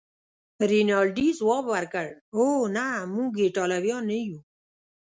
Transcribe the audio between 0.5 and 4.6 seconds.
رینالډي ځواب ورکړ: اوه، نه، موږ ایټالویان نه یو.